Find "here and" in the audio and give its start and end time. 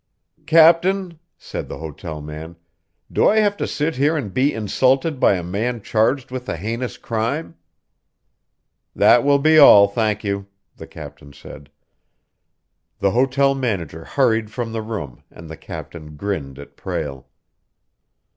3.97-4.33